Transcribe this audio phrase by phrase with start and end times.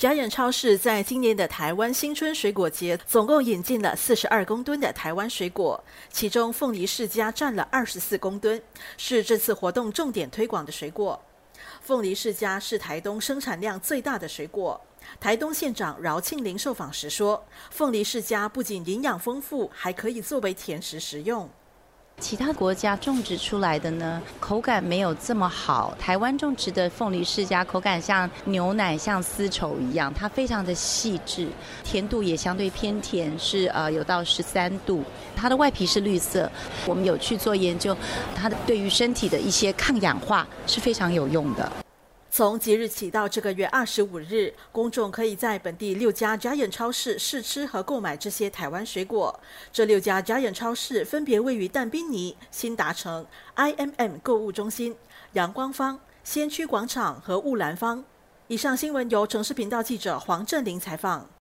[0.00, 8.62] 家燕超市在今年的台湾新春水果节，总共引进了四十二公吨的台湾水果，其中凤梨世家占了二十四公吨，
[8.96, 11.20] 是这次活动重点推广的水果。
[11.82, 14.80] 凤梨世家是台东生产量最大的水果。
[15.20, 21.46] 台东县长饶庆林受访时说，凤梨世家不仅营养丰富，还可以作为甜食食用。
[22.20, 25.92] 其他国家种植出来的呢，口感没有这么好。
[25.98, 31.48] 台湾种植的凤梨世家口感像牛奶，像丝绸一样，它非常的细致，
[31.82, 35.02] 甜度也相对偏甜，是呃有到十三度。
[35.34, 36.50] 它的外皮是绿色，
[36.84, 37.96] 我们有去做研究，
[38.36, 41.72] 它的对于身体的一些抗氧化是非常有用的。
[42.32, 49.40] 从即日起到这个月二十五日，公众可以在本地六家家眼超市试吃和购买这些台湾水果。
[49.72, 53.26] 这六家家眼超市分别位于淡滨尼、新达城、
[53.56, 54.94] IMM 购物中心、
[55.32, 58.04] 阳光坊、先驱广场和雾兰坊。
[58.46, 61.30] 以上新闻由城市频道记者黄振林采访。